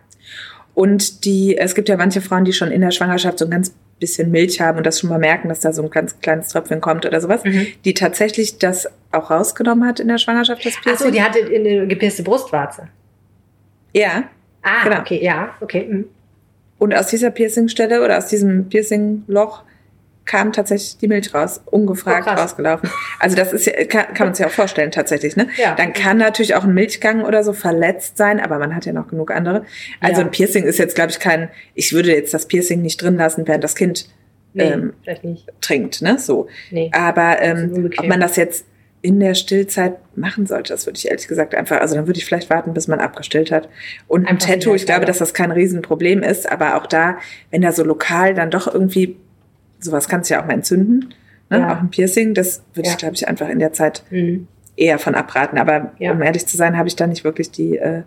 [0.78, 3.74] Und die, es gibt ja manche Frauen, die schon in der Schwangerschaft so ein ganz
[3.98, 6.80] bisschen Milch haben und das schon mal merken, dass da so ein ganz kleines Tröpfchen
[6.80, 7.66] kommt oder sowas, mhm.
[7.84, 10.92] die tatsächlich das auch rausgenommen hat in der Schwangerschaft, das Piercing.
[10.92, 12.86] Achso, die hatte eine gepierste Brustwarze.
[13.92, 14.30] Ja.
[14.62, 15.00] Ah, genau.
[15.00, 15.84] okay, ja, okay.
[15.90, 16.04] Mhm.
[16.78, 19.64] Und aus dieser Piercingstelle oder aus diesem Piercingloch
[20.28, 22.88] kam tatsächlich die Milch raus, ungefragt oh, rausgelaufen.
[23.18, 25.48] Also das ist ja, kann, kann man sich auch vorstellen tatsächlich, ne?
[25.56, 25.74] Ja.
[25.74, 29.08] Dann kann natürlich auch ein Milchgang oder so verletzt sein, aber man hat ja noch
[29.08, 29.64] genug andere.
[30.00, 30.26] Also ja.
[30.26, 33.48] ein Piercing ist jetzt, glaube ich, kein, ich würde jetzt das Piercing nicht drin lassen,
[33.48, 34.08] während das Kind
[34.52, 34.92] nee, ähm,
[35.60, 36.18] trinkt, ne?
[36.18, 36.46] So.
[36.70, 38.66] Nee, aber ähm, ob man das jetzt
[39.00, 42.26] in der Stillzeit machen sollte, das würde ich ehrlich gesagt einfach, also dann würde ich
[42.26, 43.68] vielleicht warten, bis man abgestillt hat.
[44.08, 47.18] Und ein Tattoo, ich glaube, dass das kein Riesenproblem ist, aber auch da,
[47.50, 49.16] wenn da so lokal dann doch irgendwie
[49.80, 51.14] sowas kannst du ja auch mal entzünden,
[51.50, 51.58] ne?
[51.58, 51.74] ja.
[51.74, 52.94] auch ein Piercing, das würde ja.
[52.94, 54.48] ich, glaube ich, einfach in der Zeit mhm.
[54.76, 55.58] eher von abraten.
[55.58, 56.12] Aber ja.
[56.12, 58.02] um ehrlich zu sein, habe ich da nicht wirklich die äh,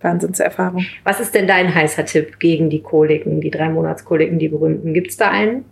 [0.00, 0.84] Wahnsinnserfahrung.
[1.04, 4.94] Was ist denn dein heißer Tipp gegen die Koliken, die drei Monatskoliken, die berühmten?
[4.94, 5.64] Gibt es da einen?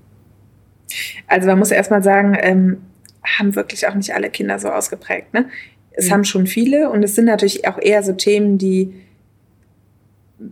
[1.27, 2.79] Also man muss erstmal sagen, ähm,
[3.25, 5.33] haben wirklich auch nicht alle Kinder so ausgeprägt.
[5.33, 5.49] Ne?
[5.93, 6.13] Es mhm.
[6.13, 8.95] haben schon viele und es sind natürlich auch eher so Themen, die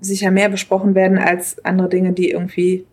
[0.00, 2.86] sicher mehr besprochen werden als andere Dinge, die irgendwie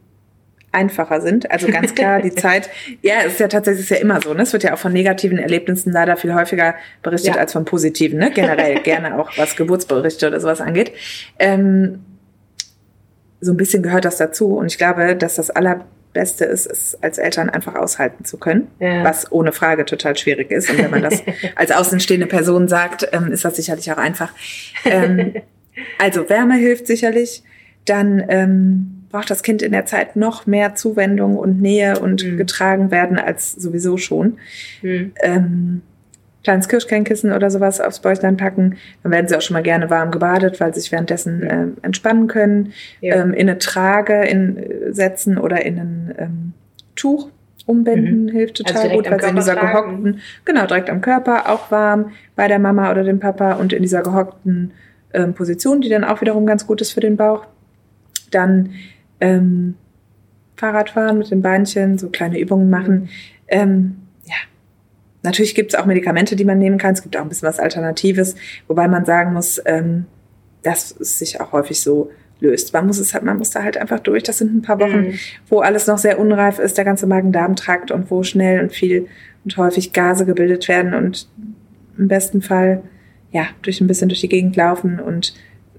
[0.72, 1.50] einfacher sind.
[1.50, 2.70] Also ganz klar, die Zeit,
[3.02, 4.34] ja, es ist ja tatsächlich ist ja immer so.
[4.34, 4.44] Ne?
[4.44, 7.42] Es wird ja auch von negativen Erlebnissen leider viel häufiger berichtet ja.
[7.42, 8.20] als von positiven.
[8.20, 8.32] Ne?
[8.32, 10.92] Generell gerne auch, was Geburtsberichte oder sowas angeht.
[11.40, 12.00] Ähm,
[13.40, 14.56] so ein bisschen gehört das dazu.
[14.56, 19.04] Und ich glaube, dass das Allerbeste ist, es als Eltern einfach aushalten zu können, ja.
[19.04, 20.70] was ohne Frage total schwierig ist.
[20.70, 21.24] Und wenn man das
[21.56, 24.34] als außenstehende Person sagt, ähm, ist das sicherlich auch einfach.
[24.86, 25.36] Ähm,
[26.00, 27.44] also Wärme hilft sicherlich.
[27.86, 32.38] Dann ähm, braucht das Kind in der Zeit noch mehr Zuwendung und Nähe und mhm.
[32.38, 34.38] getragen werden als sowieso schon.
[34.84, 35.12] Mhm.
[35.24, 35.82] Ähm,
[36.44, 40.12] kleines Kirschkernkissen oder sowas aufs Bäuchlein packen, dann werden sie auch schon mal gerne warm
[40.12, 42.74] gebadet, weil sie sich währenddessen äh, entspannen können.
[43.02, 43.16] Ja.
[43.16, 46.54] Ähm, in eine Trage in, äh, setzen oder in ein ähm,
[46.96, 47.32] Tuch
[47.66, 48.30] umbinden mhm.
[48.30, 49.72] hilft total also gut, weil sie in dieser tragen.
[49.72, 53.82] gehockten, genau, direkt am Körper, auch warm bei der Mama oder dem Papa und in
[53.82, 54.74] dieser gehockten
[55.12, 57.48] ähm, Position, die dann auch wiederum ganz gut ist für den Bauch.
[58.30, 58.70] Dann
[59.20, 59.76] ähm,
[60.56, 63.10] Fahrradfahren mit den Beinchen, so kleine Übungen machen.
[63.48, 64.36] Ähm, ja,
[65.24, 66.94] natürlich gibt es auch Medikamente, die man nehmen kann.
[66.94, 68.36] Es gibt auch ein bisschen was Alternatives,
[68.68, 70.06] wobei man sagen muss, ähm,
[70.64, 72.74] dass es sich auch häufig so löst.
[72.74, 74.24] Man muss es halt, man muss da halt einfach durch.
[74.24, 75.14] Das sind ein paar Wochen, mhm.
[75.48, 79.08] wo alles noch sehr unreif ist, der ganze Magen-Darm-Trakt und wo schnell und viel
[79.44, 81.30] und häufig Gase gebildet werden und
[81.98, 82.84] im besten Fall
[83.32, 85.34] ja durch ein bisschen durch die Gegend laufen und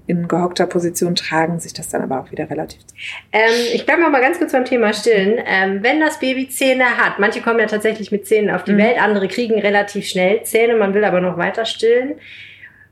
[0.09, 2.81] in gehockter Position tragen sich das dann aber auch wieder relativ.
[3.31, 5.39] Ähm, ich bleibe mal ganz kurz beim Thema Stillen.
[5.45, 8.79] Ähm, wenn das Baby Zähne hat, manche kommen ja tatsächlich mit Zähnen auf die mhm.
[8.79, 12.15] Welt, andere kriegen relativ schnell Zähne, man will aber noch weiter stillen.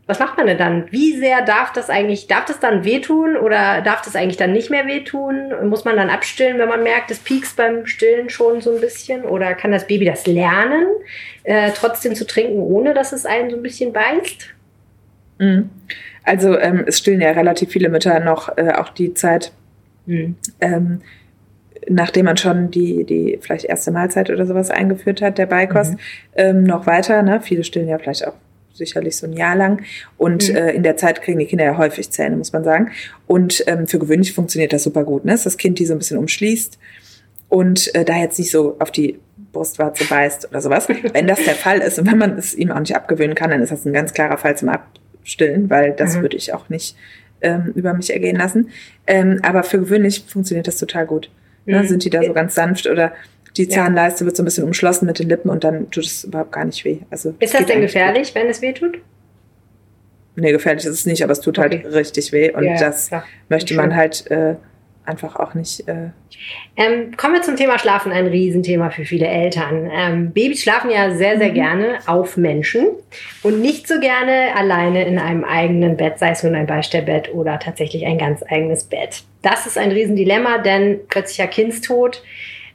[0.05, 0.91] Was macht man denn dann?
[0.91, 4.69] Wie sehr darf das eigentlich, darf das dann wehtun oder darf das eigentlich dann nicht
[4.69, 5.67] mehr wehtun?
[5.67, 9.23] Muss man dann abstillen, wenn man merkt, es piekst beim Stillen schon so ein bisschen?
[9.23, 10.85] Oder kann das Baby das lernen,
[11.43, 14.53] äh, trotzdem zu trinken, ohne dass es einen so ein bisschen beißt?
[15.39, 15.71] Mhm.
[16.27, 19.53] Also ähm, es stillen ja relativ viele Mütter noch äh, auch die Zeit,
[20.05, 20.35] mhm.
[20.59, 21.01] ähm,
[21.89, 25.99] nachdem man schon die, die vielleicht erste Mahlzeit oder sowas eingeführt hat, der Beikost, mhm.
[26.35, 27.23] ähm, noch weiter.
[27.23, 27.39] Ne?
[27.41, 28.33] Viele stillen ja vielleicht auch
[28.73, 29.83] sicherlich so ein Jahr lang.
[30.17, 30.55] Und mhm.
[30.57, 32.91] äh, in der Zeit kriegen die Kinder ja häufig Zähne, muss man sagen.
[33.25, 35.23] Und ähm, für gewöhnlich funktioniert das super gut.
[35.23, 35.31] Ne?
[35.31, 36.77] Dass das Kind die so ein bisschen umschließt
[37.47, 39.17] und äh, da jetzt nicht so auf die
[39.53, 40.89] Brustwarze beißt oder sowas.
[41.13, 43.61] wenn das der Fall ist und wenn man es ihm auch nicht abgewöhnen kann, dann
[43.61, 44.87] ist das ein ganz klarer Fall zum Ab
[45.27, 46.21] stillen, weil das mhm.
[46.23, 46.95] würde ich auch nicht
[47.41, 48.69] ähm, über mich ergehen lassen.
[49.05, 51.29] Ähm, aber für gewöhnlich funktioniert das total gut.
[51.65, 51.83] Ne?
[51.83, 51.87] Mhm.
[51.87, 53.13] Sind die da so ganz sanft oder
[53.57, 56.51] die Zahnleiste wird so ein bisschen umschlossen mit den Lippen und dann tut es überhaupt
[56.51, 56.99] gar nicht weh.
[57.09, 58.35] Also, ist das denn gefährlich, gut.
[58.35, 58.99] wenn es weh tut?
[60.35, 61.83] Nee, gefährlich ist es nicht, aber es tut halt okay.
[61.83, 63.25] halt richtig weh und ja, das klar.
[63.49, 64.55] möchte man halt äh,
[65.07, 65.87] einfach auch nicht.
[65.87, 66.09] Äh
[66.75, 69.89] ähm, kommen wir zum Thema Schlafen, ein Riesenthema für viele Eltern.
[69.91, 71.53] Ähm, Babys schlafen ja sehr, sehr mhm.
[71.53, 72.87] gerne auf Menschen
[73.43, 77.59] und nicht so gerne alleine in einem eigenen Bett, sei es nun ein Beistellbett oder
[77.59, 79.23] tatsächlich ein ganz eigenes Bett.
[79.41, 82.23] Das ist ein Riesendilemma, denn plötzlicher Kindstod.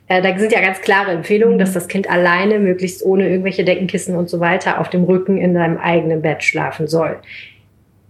[0.08, 4.16] Äh, da sind ja ganz klare Empfehlungen, dass das Kind alleine, möglichst ohne irgendwelche Deckenkissen
[4.16, 7.18] und so weiter, auf dem Rücken in seinem eigenen Bett schlafen soll.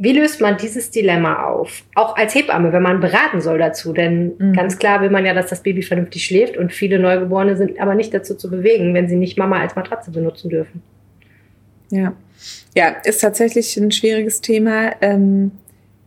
[0.02, 1.84] Wie löst man dieses Dilemma auf?
[1.94, 3.92] Auch als Hebamme, wenn man beraten soll dazu.
[3.92, 4.52] Denn mhm.
[4.52, 7.94] ganz klar will man ja, dass das Baby vernünftig schläft und viele Neugeborene sind aber
[7.94, 10.82] nicht dazu zu bewegen, wenn sie nicht Mama als Matratze benutzen dürfen.
[11.90, 12.14] Ja,
[12.74, 14.90] ja, ist tatsächlich ein schwieriges Thema.
[15.02, 15.52] Ähm,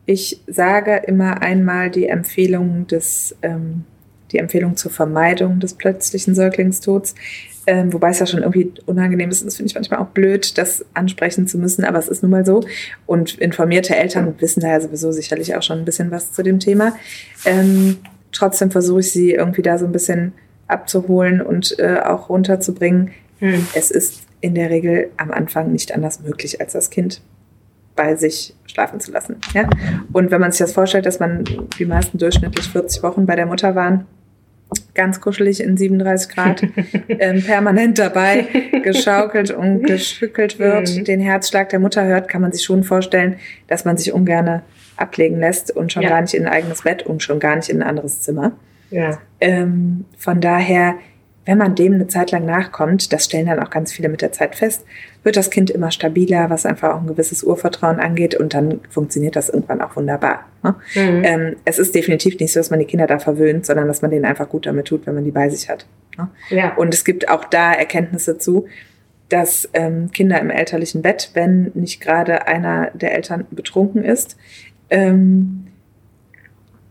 [0.05, 3.85] ich sage immer einmal die Empfehlung des, ähm,
[4.33, 7.15] die Empfehlung zur Vermeidung des plötzlichen Säuglingstods.
[7.67, 9.45] Ähm, wobei es ja schon irgendwie unangenehm ist.
[9.45, 12.45] Das finde ich manchmal auch blöd, das ansprechen zu müssen, aber es ist nun mal
[12.45, 12.63] so.
[13.05, 16.59] Und informierte Eltern wissen da ja sowieso sicherlich auch schon ein bisschen was zu dem
[16.59, 16.95] Thema.
[17.43, 17.97] Ähm,
[18.31, 20.33] trotzdem versuche ich sie irgendwie da so ein bisschen
[20.67, 23.11] abzuholen und äh, auch runterzubringen.
[23.39, 23.67] Hm.
[23.73, 27.21] Es ist in der Regel am Anfang nicht anders möglich, als das Kind
[27.95, 29.37] bei sich schlafen zu lassen.
[29.53, 29.69] Ja?
[30.11, 31.45] Und wenn man sich das vorstellt, dass man
[31.79, 34.05] die meisten durchschnittlich 40 Wochen bei der Mutter waren,
[34.93, 36.63] ganz kuschelig in 37 Grad,
[37.07, 38.47] ähm, permanent dabei,
[38.83, 41.03] geschaukelt und geschückelt wird, mhm.
[41.05, 44.61] den Herzschlag der Mutter hört, kann man sich schon vorstellen, dass man sich ungern
[44.97, 46.09] ablegen lässt und schon ja.
[46.09, 48.53] gar nicht in ein eigenes Bett und schon gar nicht in ein anderes Zimmer.
[48.91, 49.19] Ja.
[49.41, 50.95] Ähm, von daher
[51.45, 54.31] wenn man dem eine Zeit lang nachkommt, das stellen dann auch ganz viele mit der
[54.31, 54.83] Zeit fest,
[55.23, 59.35] wird das Kind immer stabiler, was einfach auch ein gewisses Urvertrauen angeht und dann funktioniert
[59.35, 60.45] das irgendwann auch wunderbar.
[60.63, 60.75] Ne?
[60.95, 61.23] Mhm.
[61.23, 64.11] Ähm, es ist definitiv nicht so, dass man die Kinder da verwöhnt, sondern dass man
[64.11, 65.85] denen einfach gut damit tut, wenn man die bei sich hat.
[66.17, 66.27] Ne?
[66.49, 66.73] Ja.
[66.75, 68.65] Und es gibt auch da Erkenntnisse zu,
[69.29, 74.37] dass ähm, Kinder im elterlichen Bett, wenn nicht gerade einer der Eltern betrunken ist,
[74.89, 75.67] ähm,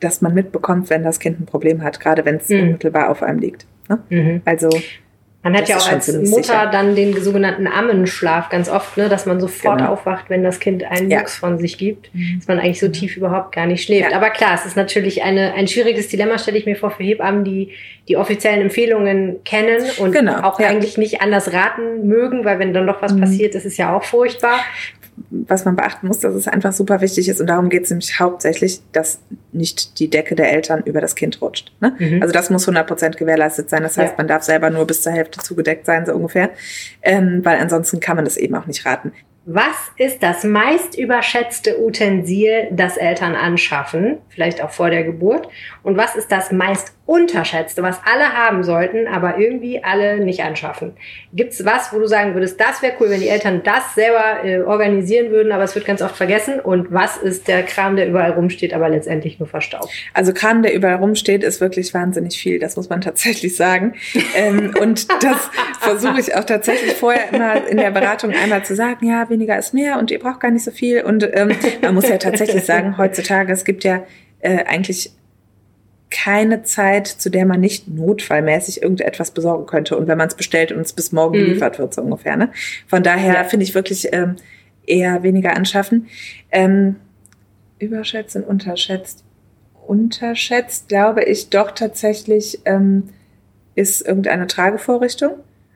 [0.00, 2.60] dass man mitbekommt, wenn das Kind ein Problem hat, gerade wenn es mhm.
[2.60, 3.66] unmittelbar auf einem liegt.
[3.88, 3.98] Ne?
[4.08, 4.42] Mhm.
[4.44, 4.70] Also
[5.44, 6.70] man hat ja auch als Mutter sicher.
[6.72, 9.92] dann den sogenannten Ammenschlaf ganz oft, ne, dass man sofort genau.
[9.92, 11.18] aufwacht, wenn das Kind einen ja.
[11.18, 12.36] Mucks von sich gibt, mhm.
[12.38, 14.10] dass man eigentlich so tief überhaupt gar nicht schläft.
[14.10, 14.16] Ja.
[14.16, 17.44] Aber klar, es ist natürlich eine, ein schwieriges Dilemma, stelle ich mir vor, für Hebammen,
[17.44, 17.72] die
[18.08, 20.40] die offiziellen Empfehlungen kennen und genau.
[20.40, 20.68] auch ja.
[20.68, 23.20] eigentlich nicht anders raten mögen, weil wenn dann doch was mhm.
[23.20, 24.60] passiert, ist es ja auch furchtbar
[25.30, 28.18] was man beachten muss, dass es einfach super wichtig ist und darum geht es nämlich
[28.18, 29.20] hauptsächlich, dass
[29.52, 31.72] nicht die Decke der Eltern über das Kind rutscht.
[31.80, 31.94] Ne?
[31.98, 32.22] Mhm.
[32.22, 33.82] Also das muss 100% gewährleistet sein.
[33.82, 34.16] Das heißt, ja.
[34.18, 36.50] man darf selber nur bis zur Hälfte zugedeckt sein, so ungefähr,
[37.02, 39.12] ähm, weil ansonsten kann man das eben auch nicht raten.
[39.46, 45.48] Was ist das meist überschätzte Utensil, das Eltern anschaffen, vielleicht auch vor der Geburt?
[45.82, 50.94] Und was ist das meist unterschätzte, was alle haben sollten, aber irgendwie alle nicht anschaffen?
[51.34, 54.42] Gibt es was, wo du sagen würdest, das wäre cool, wenn die Eltern das selber
[54.42, 56.60] äh, organisieren würden, aber es wird ganz oft vergessen?
[56.60, 59.90] Und was ist der Kram, der überall rumsteht, aber letztendlich nur verstaubt?
[60.14, 63.94] Also Kram, der überall rumsteht, ist wirklich wahnsinnig viel, das muss man tatsächlich sagen.
[64.34, 69.06] ähm, und das versuche ich auch tatsächlich vorher immer in der Beratung einmal zu sagen,
[69.06, 71.02] ja, weniger ist mehr und ihr braucht gar nicht so viel.
[71.02, 71.50] Und ähm,
[71.82, 74.04] man muss ja tatsächlich sagen, heutzutage, es gibt ja
[74.40, 75.10] äh, eigentlich
[76.14, 79.96] keine Zeit, zu der man nicht notfallmäßig irgendetwas besorgen könnte.
[79.96, 81.44] Und wenn man es bestellt und es bis morgen mhm.
[81.44, 82.36] geliefert wird, so ungefähr.
[82.36, 82.50] Ne?
[82.86, 83.44] Von daher ja.
[83.44, 84.36] finde ich wirklich ähm,
[84.86, 86.06] eher weniger anschaffen.
[86.52, 86.96] Ähm,
[87.80, 89.24] überschätzt und unterschätzt.
[89.86, 93.08] Unterschätzt, glaube ich, doch tatsächlich ähm,
[93.74, 95.32] ist irgendeine Tragevorrichtung.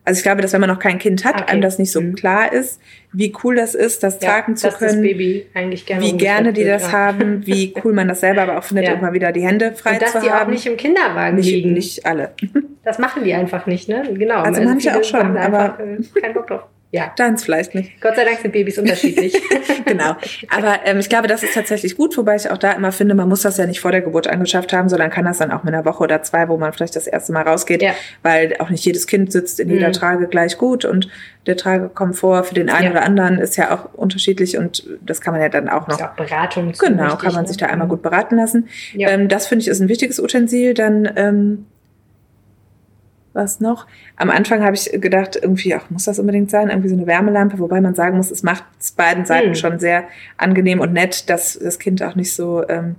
[0.09, 1.53] Also ich glaube, dass wenn man noch kein Kind hat, okay.
[1.53, 2.15] einem das nicht so mhm.
[2.15, 2.81] klar ist,
[3.13, 5.03] wie cool das ist, das ja, tragen zu können.
[5.03, 6.93] Gerne wie gerne die das ja.
[6.93, 8.95] haben, wie cool man das selber aber auch findet, ja.
[8.95, 10.47] immer wieder die Hände frei Und dass zu die haben.
[10.47, 11.75] auch nicht im Kinderwagen nicht, liegen.
[11.75, 12.31] Nicht alle.
[12.85, 14.03] Das machen die einfach nicht, ne?
[14.15, 14.37] Genau.
[14.37, 16.63] Also, also manche auch schon, aber äh, kein Bock drauf.
[16.91, 17.13] Ja.
[17.17, 18.01] Deins vielleicht nicht.
[18.01, 19.35] Gott sei Dank sind Babys unterschiedlich.
[19.85, 20.17] genau.
[20.49, 23.29] Aber ähm, ich glaube, das ist tatsächlich gut, wobei ich auch da immer finde, man
[23.29, 25.75] muss das ja nicht vor der Geburt angeschafft haben, sondern kann das dann auch mit
[25.75, 27.93] einer Woche oder zwei, wo man vielleicht das erste Mal rausgeht, ja.
[28.23, 29.93] weil auch nicht jedes Kind sitzt in jeder mhm.
[29.93, 31.09] Trage gleich gut und
[31.47, 32.91] der Tragekomfort für den einen ja.
[32.93, 35.99] oder anderen ist ja auch unterschiedlich und das kann man ja dann auch noch.
[35.99, 36.73] Ist auch Beratung.
[36.73, 37.49] Genau, wichtig, kann man ne?
[37.49, 37.91] sich da einmal mhm.
[37.91, 38.69] gut beraten lassen.
[38.95, 39.11] Ja.
[39.11, 40.73] Ähm, das finde ich ist ein wichtiges Utensil.
[40.73, 41.67] Dann ähm,
[43.39, 43.87] was noch?
[44.17, 46.69] Am Anfang habe ich gedacht, irgendwie, ach, muss das unbedingt sein?
[46.69, 49.55] Irgendwie so eine Wärmelampe, wobei man sagen muss, es macht es beiden Seiten hm.
[49.55, 50.05] schon sehr
[50.37, 52.97] angenehm und nett, dass das Kind auch nicht so ähm,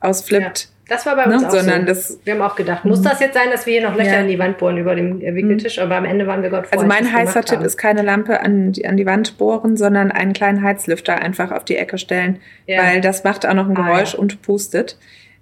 [0.00, 0.60] ausflippt.
[0.60, 0.74] Ja.
[0.88, 1.48] Das war bei uns ne?
[1.48, 1.86] auch Sondern so.
[1.86, 3.04] Das, wir haben auch gedacht, muss mhm.
[3.04, 4.20] das jetzt sein, dass wir hier noch Löcher ja.
[4.20, 5.78] in die Wand bohren über dem Wickeltisch?
[5.78, 6.76] Aber am Ende waren wir Gott froh.
[6.76, 7.64] Also mein heißer Tipp haben.
[7.64, 11.64] ist keine Lampe an die, an die Wand bohren, sondern einen kleinen Heizlüfter einfach auf
[11.64, 12.82] die Ecke stellen, ja.
[12.82, 14.18] weil das macht auch noch ein Geräusch ah, ja.
[14.18, 14.98] und pustet.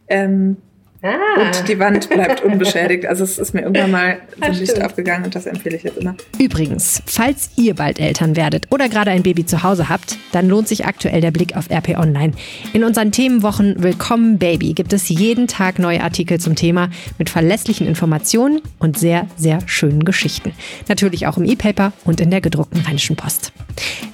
[0.09, 0.59] Ähm,
[1.03, 1.47] Ah.
[1.47, 3.07] Und die Wand bleibt unbeschädigt.
[3.07, 5.99] Also es ist mir irgendwann mal so ein Licht aufgegangen und das empfehle ich jetzt
[5.99, 6.15] immer.
[6.39, 10.69] Übrigens, falls ihr bald Eltern werdet oder gerade ein Baby zu Hause habt, dann lohnt
[10.69, 12.33] sich aktuell der Blick auf RP Online.
[12.73, 16.89] In unseren Themenwochen Willkommen Baby gibt es jeden Tag neue Artikel zum Thema
[17.19, 20.53] mit verlässlichen Informationen und sehr, sehr schönen Geschichten.
[20.89, 23.53] Natürlich auch im E-Paper und in der gedruckten Rheinischen Post.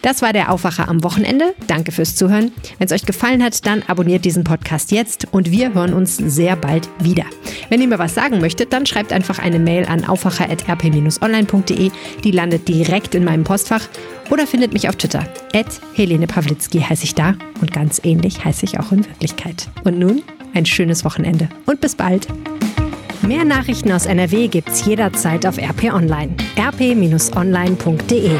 [0.02, 1.54] Das war der Aufwacher am Wochenende.
[1.66, 2.52] Danke fürs Zuhören.
[2.78, 6.56] Wenn es euch gefallen hat, dann abonniert diesen Podcast jetzt und wir hören uns sehr
[6.78, 7.24] bald wieder.
[7.68, 11.90] Wenn ihr mir was sagen möchtet, dann schreibt einfach eine Mail an aufwacher.rp-online.de.
[12.24, 13.88] Die landet direkt in meinem Postfach
[14.30, 15.26] oder findet mich auf Twitter.
[15.54, 19.68] At Helene Pawlitzki heiße ich da und ganz ähnlich heiße ich auch in Wirklichkeit.
[19.84, 20.22] Und nun
[20.54, 22.28] ein schönes Wochenende und bis bald.
[23.22, 26.34] Mehr Nachrichten aus NRW gibt's jederzeit auf RP Online.
[26.56, 28.30] rp-online.de